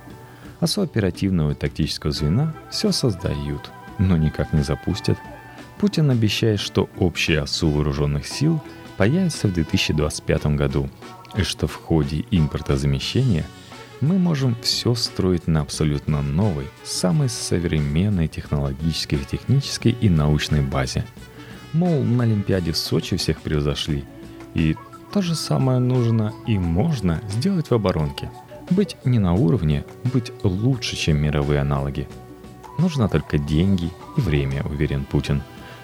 А 0.60 0.66
с 0.66 0.76
оперативного 0.76 1.52
и 1.52 1.54
тактического 1.54 2.12
звена 2.12 2.54
все 2.70 2.92
создают– 2.92 3.70
но 3.98 4.16
никак 4.16 4.52
не 4.52 4.62
запустят. 4.62 5.18
Путин 5.78 6.10
обещает, 6.10 6.60
что 6.60 6.88
общий 6.98 7.34
ОСУ 7.34 7.70
вооруженных 7.70 8.26
сил 8.26 8.60
появится 8.96 9.48
в 9.48 9.52
2025 9.52 10.46
году, 10.46 10.88
и 11.36 11.42
что 11.42 11.66
в 11.66 11.74
ходе 11.74 12.24
импортозамещения 12.30 13.44
мы 14.00 14.18
можем 14.18 14.56
все 14.62 14.94
строить 14.94 15.46
на 15.46 15.60
абсолютно 15.60 16.22
новой, 16.22 16.66
самой 16.84 17.28
современной 17.28 18.28
технологической, 18.28 19.18
технической 19.18 19.92
и 19.92 20.08
научной 20.08 20.62
базе. 20.62 21.04
Мол, 21.72 22.02
на 22.04 22.24
Олимпиаде 22.24 22.72
в 22.72 22.76
Сочи 22.76 23.16
всех 23.16 23.40
превзошли, 23.40 24.04
и 24.54 24.76
то 25.12 25.22
же 25.22 25.34
самое 25.34 25.80
нужно 25.80 26.32
и 26.46 26.58
можно 26.58 27.20
сделать 27.30 27.70
в 27.70 27.74
оборонке. 27.74 28.30
Быть 28.70 28.96
не 29.04 29.18
на 29.18 29.34
уровне, 29.34 29.84
быть 30.12 30.32
лучше, 30.42 30.96
чем 30.96 31.18
мировые 31.18 31.60
аналоги– 31.60 32.08
Нужно 32.78 33.08
только 33.08 33.38
деньги 33.38 33.90
и 34.16 34.20
время, 34.20 34.62
уверен 34.64 35.04
Путин. 35.04 35.42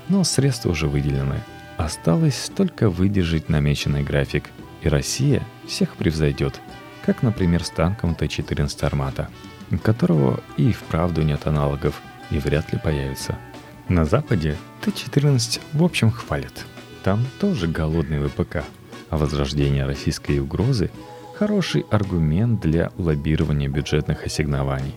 Но 0.09 0.25
средства 0.25 0.70
уже 0.70 0.88
выделены. 0.88 1.40
Осталось 1.76 2.50
только 2.54 2.90
выдержать 2.90 3.49
намеченный 3.49 4.02
график, 4.02 4.50
и 4.82 4.88
Россия 4.88 5.42
всех 5.66 5.94
превзойдет, 5.97 6.61
как, 7.04 7.23
например, 7.23 7.64
с 7.64 7.70
танком 7.70 8.14
Т-14 8.14 8.85
«Армата», 8.85 9.30
которого 9.82 10.40
и 10.56 10.73
вправду 10.73 11.23
нет 11.23 11.47
аналогов 11.47 12.00
и 12.30 12.38
вряд 12.38 12.73
ли 12.73 12.78
появится. 12.78 13.37
На 13.88 14.04
Западе 14.04 14.56
Т-14 14.82 15.61
в 15.73 15.85
общем 15.85 16.11
хвалят. 16.11 16.66
Там 17.02 17.25
тоже 17.40 17.66
голодный 17.66 18.26
ВПК, 18.26 18.64
а 19.09 19.16
возрождение 19.16 19.87
российской 19.87 20.38
угрозы– 20.38 20.90
хороший 21.40 21.87
аргумент 21.90 22.61
для 22.61 22.92
лоббирования 22.99 23.66
бюджетных 23.66 24.26
ассигнований. 24.26 24.94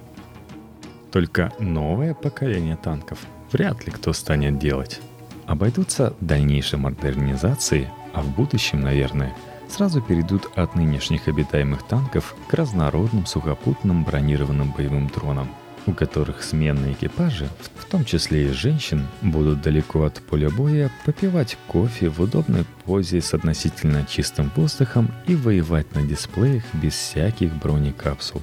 Только 1.14 1.54
новое 1.60 2.16
поколение 2.16 2.76
танков 2.76 3.20
вряд 3.52 3.86
ли 3.86 3.92
кто 3.92 4.14
станет 4.14 4.58
делать. 4.58 5.00
Обойдутся 5.46 6.16
дальнейшей 6.20 6.80
модернизации, 6.80 7.88
а 8.14 8.24
в 8.24 8.36
будущем, 8.36 8.82
наверное, 8.82 9.32
сразу 9.70 10.02
перейдут 10.02 10.50
от 10.56 10.74
нынешних 10.74 11.28
обитаемых 11.28 11.84
танков 11.84 12.36
к 12.48 12.54
разнородным 12.56 13.28
сухопутным 13.28 14.04
бронированным 14.04 14.72
боевым 14.76 15.08
дронам, 15.08 15.50
у 15.86 15.94
которых 15.94 16.42
сменные 16.42 16.94
экипажи, 16.94 17.48
в 17.76 17.86
том 17.86 18.06
числе 18.06 18.48
и 18.48 18.52
женщин, 18.52 19.06
будут 19.22 19.62
далеко 19.62 20.06
от 20.06 20.20
поля 20.20 20.50
боя 20.50 20.90
попивать 21.06 21.60
кофе 21.68 22.10
в 22.10 22.22
удобной 22.22 22.66
позе 22.86 23.22
с 23.22 23.36
относительно 23.36 24.08
чистым 24.10 24.52
воздухом 24.56 25.12
и 25.28 25.36
воевать 25.36 25.94
на 25.94 26.02
дисплеях 26.02 26.64
без 26.74 26.94
всяких 26.94 27.54
бронекапсул. 27.54 28.42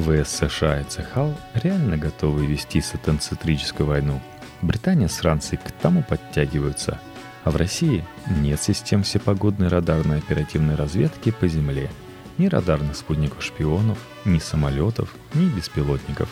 ВС 0.00 0.30
США 0.36 0.80
и 0.80 0.84
ЦХАЛ 0.84 1.34
реально 1.54 1.96
готовы 1.96 2.46
вести 2.46 2.80
сатанцентрическую 2.80 3.86
войну– 3.86 4.20
Британия 4.60 5.06
с 5.06 5.18
Францией 5.18 5.60
к 5.64 5.70
тому 5.70 6.02
подтягиваются, 6.02 7.00
а 7.44 7.50
в 7.50 7.56
России 7.56 8.04
нет 8.40 8.60
систем 8.60 9.04
всепогодной 9.04 9.68
радарной 9.68 10.18
оперативной 10.18 10.74
разведки 10.74 11.30
по 11.30 11.46
земле, 11.46 11.90
ни 12.38 12.46
радарных 12.46 12.96
спутников-шпионов, 12.96 13.98
ни 14.24 14.38
самолетов, 14.38 15.14
ни 15.34 15.48
беспилотников. 15.48 16.28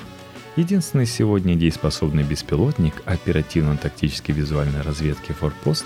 Единственный 0.56 1.06
сегодня 1.06 1.54
дееспособный 1.54 2.24
беспилотник 2.24 2.94
оперативно-тактической 3.04 4.32
визуальной 4.32 4.80
разведки 4.80 5.32
«Форпост» 5.32 5.84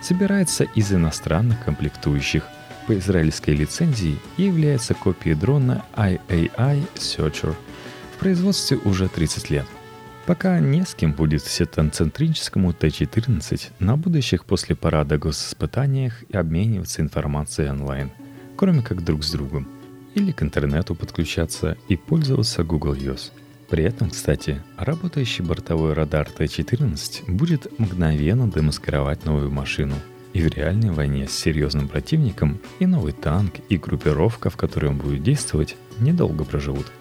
собирается 0.00 0.64
из 0.64 0.92
иностранных 0.92 1.64
комплектующих 1.64 2.44
по 2.90 2.98
израильской 2.98 3.54
лицензии 3.54 4.18
является 4.36 4.94
копией 4.94 5.36
дрона 5.36 5.84
IAI 5.94 6.82
Searcher 6.96 7.54
в 8.16 8.18
производстве 8.18 8.78
уже 8.78 9.08
30 9.08 9.50
лет– 9.50 9.66
Пока 10.26 10.58
не 10.60 10.84
с 10.84 10.94
кем 10.94 11.12
будет 11.12 11.44
сетоцентрическому 11.44 12.72
Т-14 12.72 13.70
на 13.78 13.96
будущих 13.96 14.44
после 14.44 14.74
парада 14.76 15.18
госиспытаниях 15.18 16.22
и 16.28 16.36
обмениваться 16.36 17.00
информацией 17.00 17.70
онлайн, 17.70 18.10
кроме 18.56 18.82
как 18.82 19.04
друг 19.04 19.24
с 19.24 19.30
другом, 19.30 19.68
или 20.14 20.30
к 20.32 20.42
интернету 20.42 20.94
подключаться 20.94 21.76
и 21.88 21.96
пользоваться 21.96 22.64
Google 22.64 22.94
News. 22.94 23.30
При 23.70 23.84
этом, 23.84 24.10
кстати, 24.10 24.62
работающий 24.76 25.44
бортовой 25.44 25.94
радар 25.94 26.28
Т-14 26.28 27.28
будет 27.28 27.78
мгновенно 27.78 28.50
демаскировать 28.50 29.24
новую 29.24 29.50
машину. 29.50 29.94
И 30.32 30.42
в 30.42 30.48
реальной 30.48 30.90
войне 30.90 31.26
с 31.26 31.32
серьезным 31.32 31.88
противником 31.88 32.60
и 32.78 32.86
новый 32.86 33.12
танк, 33.12 33.54
и 33.68 33.76
группировка, 33.76 34.50
в 34.50 34.56
которой 34.56 34.86
он 34.86 34.98
будет 34.98 35.22
действовать, 35.22 35.76
недолго 35.98 36.44
проживут– 36.44 36.86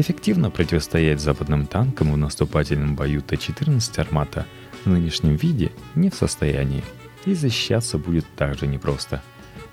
Эффективно 0.00 0.48
противостоять 0.48 1.20
западным 1.20 1.66
танкам 1.66 2.12
в 2.12 2.16
наступательном 2.16 2.94
бою 2.94 3.20
Т-14 3.20 4.00
«Армата» 4.00 4.46
в 4.84 4.88
нынешнем 4.88 5.34
виде 5.34 5.72
не 5.96 6.08
в 6.08 6.14
состоянии, 6.14 6.84
и 7.26 7.34
защищаться 7.34 7.98
будет 7.98 8.24
также 8.36 8.68
непросто. 8.68 9.20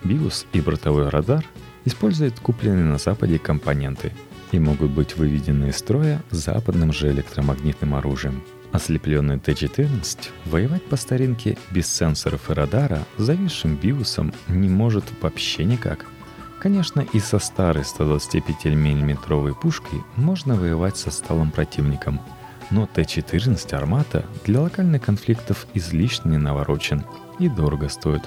БИУС 0.02 0.46
и 0.52 0.60
бортовой 0.60 1.10
радар 1.10 1.44
используют 1.84 2.40
купленные 2.40 2.86
на 2.86 2.98
Западе 2.98 3.38
компоненты 3.38 4.12
и 4.50 4.58
могут 4.58 4.90
быть 4.90 5.16
выведены 5.16 5.66
из 5.68 5.76
строя 5.76 6.20
западным 6.32 6.92
же 6.92 7.08
электромагнитным 7.12 7.94
оружием. 7.94 8.42
Ослепленный 8.72 9.38
Т-14 9.38 10.30
воевать 10.44 10.84
по 10.84 10.96
старинке 10.96 11.56
без 11.70 11.86
сенсоров 11.86 12.50
и 12.50 12.52
радара 12.52 13.04
зависшим 13.16 13.76
БИУСом 13.76 14.32
не 14.48 14.68
может 14.68 15.04
вообще 15.20 15.64
никак– 15.64 16.06
Конечно, 16.58 17.06
и 17.12 17.20
со 17.20 17.38
старой 17.38 17.84
125 17.84 18.64
мм 18.64 19.54
пушкой 19.54 20.02
можно 20.16 20.56
воевать 20.56 20.96
со 20.96 21.10
сталым 21.10 21.50
противником, 21.50 22.20
но 22.70 22.86
Т-14 22.86 23.74
«Армата» 23.76 24.24
для 24.44 24.62
локальных 24.62 25.02
конфликтов 25.02 25.66
излишне 25.74 26.38
наворочен 26.38 27.04
и 27.38 27.48
дорого 27.48 27.88
стоит. 27.88 28.22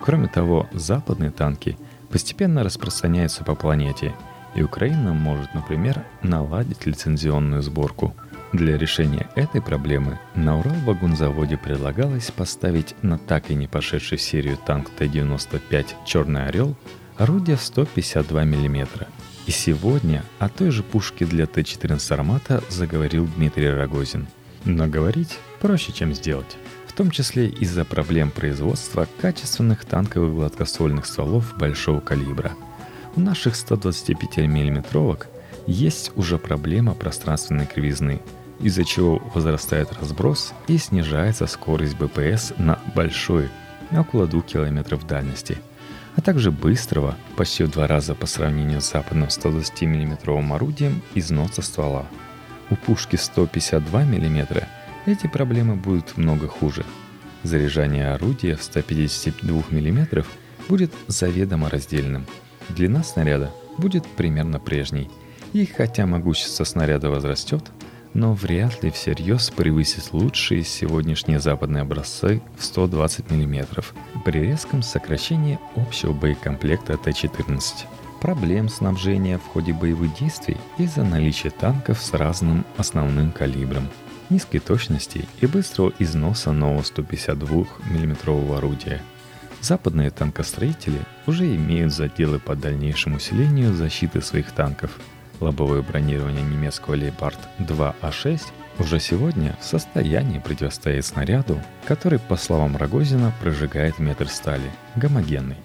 Кроме 0.00 0.28
того, 0.28 0.68
западные 0.72 1.30
танки 1.30 1.76
постепенно 2.10 2.62
распространяются 2.62 3.44
по 3.44 3.54
планете, 3.54 4.14
и 4.54 4.62
Украина 4.62 5.12
может, 5.12 5.52
например, 5.52 6.04
наладить 6.22 6.86
лицензионную 6.86 7.60
сборку. 7.60 8.14
Для 8.54 8.78
решения 8.78 9.28
этой 9.34 9.60
проблемы 9.60 10.20
на 10.36 10.56
Урал-вагонзаводе 10.56 11.56
предлагалось 11.56 12.30
поставить 12.30 12.94
на 13.02 13.18
так 13.18 13.50
и 13.50 13.54
не 13.56 13.66
пошедший 13.66 14.16
в 14.16 14.22
серию 14.22 14.56
танк 14.64 14.90
Т-95 14.90 15.86
«Черный 16.06 16.46
орел» 16.46 16.76
орудие 17.16 17.56
152 17.56 18.44
мм. 18.44 19.08
И 19.46 19.50
сегодня 19.50 20.22
о 20.38 20.48
той 20.48 20.70
же 20.70 20.84
пушке 20.84 21.24
для 21.24 21.46
Т-14 21.46 22.14
«Армата» 22.14 22.62
заговорил 22.70 23.26
Дмитрий 23.26 23.70
Рогозин. 23.70 24.28
Но 24.64 24.86
говорить 24.86 25.36
проще, 25.58 25.90
чем 25.90 26.14
сделать. 26.14 26.56
В 26.86 26.92
том 26.92 27.10
числе 27.10 27.48
из-за 27.48 27.84
проблем 27.84 28.30
производства 28.30 29.08
качественных 29.20 29.84
танковых 29.84 30.32
гладкоствольных 30.32 31.06
стволов 31.06 31.58
большого 31.58 31.98
калибра. 31.98 32.52
У 33.16 33.20
наших 33.20 33.56
125 33.56 34.36
мм 34.46 34.84
есть 35.66 36.12
уже 36.14 36.38
проблема 36.38 36.94
пространственной 36.94 37.66
кривизны, 37.66 38.20
из-за 38.60 38.84
чего 38.84 39.22
возрастает 39.34 39.92
разброс 39.92 40.52
и 40.68 40.78
снижается 40.78 41.46
скорость 41.46 41.96
БПС 41.96 42.52
на 42.58 42.78
большой, 42.94 43.48
около 43.90 44.26
2 44.26 44.42
км 44.42 44.98
дальности– 45.06 45.58
а 46.16 46.20
также 46.20 46.50
быстрого, 46.50 47.16
почти 47.36 47.64
в 47.64 47.70
два 47.70 47.86
раза 47.86 48.14
по 48.14 48.26
сравнению 48.26 48.80
с 48.80 48.92
западным 48.92 49.30
120 49.30 49.82
мм 49.82 50.54
орудием, 50.54 51.02
износа 51.14 51.62
ствола. 51.62 52.06
У 52.70 52.76
пушки 52.76 53.16
152 53.16 54.04
мм 54.04 54.66
эти 55.06 55.26
проблемы 55.26 55.74
будут 55.74 56.16
много 56.16 56.46
хуже. 56.46 56.84
Заряжание 57.42 58.12
орудия 58.12 58.56
в 58.56 58.62
152 58.62 59.64
мм 59.70 60.24
будет 60.68 60.92
заведомо 61.08 61.68
раздельным. 61.68 62.26
Длина 62.70 63.02
снаряда 63.02 63.52
будет 63.76 64.06
примерно 64.06 64.58
прежней. 64.60 65.10
И 65.52 65.66
хотя 65.66 66.06
могущество 66.06 66.64
снаряда 66.64 67.10
возрастет, 67.10 67.70
но 68.14 68.32
вряд 68.32 68.82
ли 68.82 68.90
всерьез 68.90 69.50
превысит 69.50 70.12
лучшие 70.12 70.62
сегодняшние 70.62 71.40
западные 71.40 71.82
образцы 71.82 72.40
в 72.56 72.64
120 72.64 73.30
мм 73.30 73.84
при 74.24 74.38
резком 74.38 74.82
сокращении 74.82 75.58
общего 75.74 76.12
боекомплекта 76.12 76.96
Т-14. 76.96 77.60
Проблем 78.20 78.68
снабжения 78.68 79.38
в 79.38 79.46
ходе 79.48 79.74
боевых 79.74 80.16
действий 80.16 80.56
из-за 80.78 81.02
наличия 81.04 81.50
танков 81.50 82.00
с 82.00 82.14
разным 82.14 82.64
основным 82.78 83.32
калибром, 83.32 83.88
низкой 84.30 84.60
точности 84.60 85.26
и 85.40 85.46
быстрого 85.46 85.92
износа 85.98 86.52
нового 86.52 86.82
152 86.82 87.66
мм 87.90 88.56
орудия. 88.56 89.02
Западные 89.60 90.10
танкостроители 90.10 91.00
уже 91.26 91.54
имеют 91.56 91.92
заделы 91.92 92.38
по 92.38 92.54
дальнейшему 92.54 93.16
усилению 93.16 93.74
защиты 93.74 94.22
своих 94.22 94.52
танков– 94.52 94.92
Лобовое 95.40 95.82
бронирование 95.82 96.42
немецкого 96.42 96.94
Leopard 96.94 97.38
2А6 97.58 98.40
уже 98.78 99.00
сегодня 99.00 99.56
в 99.60 99.64
состоянии 99.64 100.38
противостоять 100.38 101.06
снаряду, 101.06 101.60
который, 101.86 102.18
по 102.18 102.36
словам 102.36 102.76
Рогозина, 102.76 103.32
прожигает 103.40 103.98
метр 103.98 104.28
стали, 104.28 104.70
гомогенный. 104.96 105.56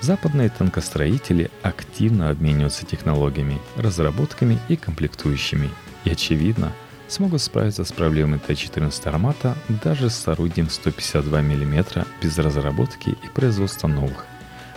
Западные 0.00 0.48
танкостроители 0.48 1.50
активно 1.62 2.30
обмениваются 2.30 2.86
технологиями, 2.86 3.60
разработками 3.76 4.58
и 4.68 4.76
комплектующими, 4.76 5.70
и, 6.04 6.10
очевидно, 6.10 6.72
смогут 7.08 7.42
справиться 7.42 7.84
с 7.84 7.92
проблемой 7.92 8.38
Т-14 8.38 9.08
«Армата» 9.08 9.56
даже 9.68 10.08
с 10.08 10.26
орудием 10.28 10.70
152 10.70 11.40
мм 11.42 12.06
без 12.22 12.38
разработки 12.38 13.10
и 13.10 13.28
производства 13.34 13.88
новых, 13.88 14.24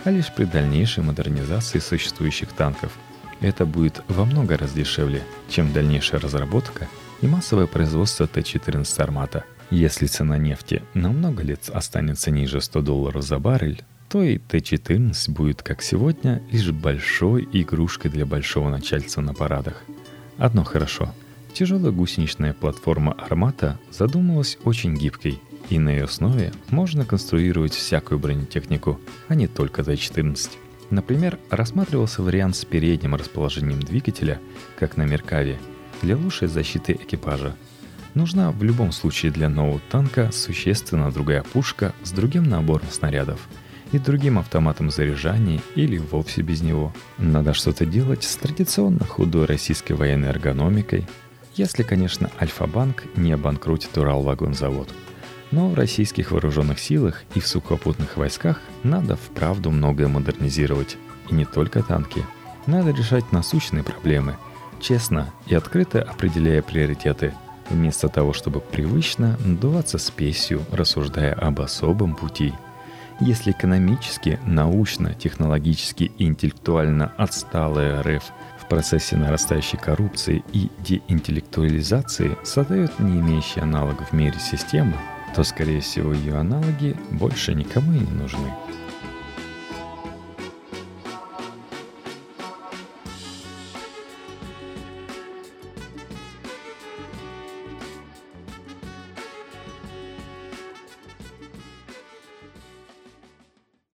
а 0.04 0.10
лишь 0.10 0.32
при 0.32 0.44
дальнейшей 0.44 1.02
модернизации 1.02 1.78
существующих 1.78 2.52
танков– 2.52 2.92
это 3.44 3.66
будет 3.66 4.02
во 4.08 4.24
много 4.24 4.56
раз 4.56 4.72
дешевле, 4.72 5.22
чем 5.48 5.72
дальнейшая 5.72 6.20
разработка 6.20 6.88
и 7.20 7.26
массовое 7.26 7.66
производство 7.66 8.26
Т-14 8.26 9.02
«Армата». 9.02 9.44
Если 9.70 10.06
цена 10.06 10.38
нефти 10.38 10.82
на 10.94 11.10
много 11.10 11.42
лет 11.42 11.68
останется 11.72 12.30
ниже 12.30 12.60
100 12.60 12.80
долларов 12.82 13.22
за 13.22 13.38
баррель, 13.38 13.82
то 14.08 14.22
и 14.22 14.38
Т-14 14.38 15.30
будет, 15.30 15.62
как 15.62 15.82
сегодня, 15.82 16.42
лишь 16.50 16.70
большой 16.70 17.48
игрушкой 17.52 18.10
для 18.10 18.26
большого 18.26 18.70
начальства 18.70 19.20
на 19.20 19.34
парадах. 19.34 19.82
Одно 20.38 20.64
хорошо. 20.64 21.14
Тяжелая 21.52 21.92
гусеничная 21.92 22.52
платформа 22.52 23.12
«Армата» 23.12 23.78
задумывалась 23.90 24.58
очень 24.64 24.96
гибкой, 24.96 25.40
и 25.70 25.78
на 25.78 25.90
ее 25.90 26.04
основе 26.04 26.52
можно 26.70 27.04
конструировать 27.04 27.74
всякую 27.74 28.18
бронетехнику, 28.18 29.00
а 29.28 29.34
не 29.34 29.46
только 29.48 29.82
Т-14. 29.84 30.50
Например, 30.90 31.38
рассматривался 31.50 32.22
вариант 32.22 32.56
с 32.56 32.64
передним 32.64 33.14
расположением 33.14 33.80
двигателя, 33.80 34.40
как 34.78 34.96
на 34.96 35.02
Меркаве, 35.02 35.58
для 36.02 36.16
лучшей 36.16 36.48
защиты 36.48 36.92
экипажа. 36.92 37.56
Нужна 38.14 38.52
в 38.52 38.62
любом 38.62 38.92
случае 38.92 39.32
для 39.32 39.48
нового 39.48 39.80
танка 39.90 40.30
существенно 40.32 41.10
другая 41.10 41.42
пушка 41.42 41.94
с 42.04 42.12
другим 42.12 42.44
набором 42.44 42.86
снарядов 42.90 43.48
и 43.90 43.98
другим 43.98 44.38
автоматом 44.38 44.90
заряжания 44.90 45.60
или 45.74 45.98
вовсе 45.98 46.42
без 46.42 46.62
него. 46.62 46.92
Надо 47.18 47.54
что-то 47.54 47.86
делать 47.86 48.22
с 48.22 48.36
традиционно 48.36 49.04
худой 49.04 49.46
российской 49.46 49.94
военной 49.94 50.28
эргономикой, 50.28 51.06
если, 51.56 51.82
конечно, 51.82 52.30
Альфа-банк 52.40 53.04
не 53.16 53.32
обанкротит 53.32 53.96
Уралвагонзавод. 53.96 54.88
Но 55.54 55.68
в 55.68 55.74
российских 55.74 56.32
вооруженных 56.32 56.80
силах 56.80 57.22
и 57.36 57.40
в 57.40 57.46
сухопутных 57.46 58.16
войсках 58.16 58.60
надо 58.82 59.14
вправду 59.14 59.70
многое 59.70 60.08
модернизировать. 60.08 60.96
И 61.30 61.34
не 61.34 61.44
только 61.44 61.80
танки. 61.80 62.26
Надо 62.66 62.90
решать 62.90 63.30
насущные 63.30 63.84
проблемы, 63.84 64.36
честно 64.80 65.30
и 65.46 65.54
открыто 65.54 66.02
определяя 66.02 66.60
приоритеты, 66.60 67.34
вместо 67.70 68.08
того, 68.08 68.32
чтобы 68.32 68.58
привычно 68.58 69.38
надуваться 69.44 69.98
спесью, 69.98 70.60
рассуждая 70.72 71.32
об 71.34 71.60
особом 71.60 72.16
пути. 72.16 72.52
Если 73.20 73.52
экономически, 73.52 74.40
научно, 74.44 75.14
технологически 75.14 76.10
и 76.18 76.24
интеллектуально 76.24 77.12
отсталая 77.16 78.02
РФ– 78.02 78.24
в 78.64 78.66
процессе 78.66 79.16
нарастающей 79.16 79.78
коррупции 79.78 80.42
и 80.54 80.70
деинтеллектуализации 80.78 82.36
создает 82.42 82.98
не 82.98 83.20
имеющие 83.20 83.62
аналогов 83.62 84.08
в 84.08 84.12
мире 84.14 84.38
системы, 84.40 84.94
то, 85.34 85.42
скорее 85.42 85.80
всего, 85.80 86.12
ее 86.12 86.36
аналоги 86.36 86.96
больше 87.10 87.54
никому 87.54 87.92
и 87.92 87.98
не 87.98 88.12
нужны. 88.12 88.52